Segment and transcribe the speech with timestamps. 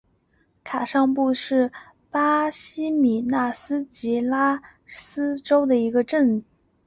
[0.63, 1.71] 卡尚布是
[2.09, 6.43] 巴西米纳斯吉拉斯州的一个市镇。